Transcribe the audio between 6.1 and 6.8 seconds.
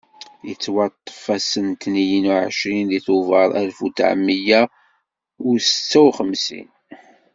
xemsin.